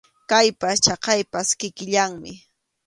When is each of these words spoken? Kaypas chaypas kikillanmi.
Kaypas 0.29 0.77
chaypas 1.03 1.47
kikillanmi. 1.59 2.31